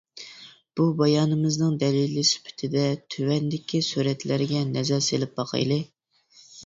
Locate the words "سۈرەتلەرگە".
3.89-4.65